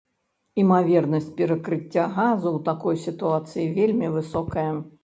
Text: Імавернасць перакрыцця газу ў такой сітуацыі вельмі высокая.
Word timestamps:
Імавернасць 0.61 1.27
перакрыцця 1.41 2.09
газу 2.17 2.47
ў 2.57 2.65
такой 2.71 2.95
сітуацыі 3.07 3.71
вельмі 3.79 4.13
высокая. 4.19 4.71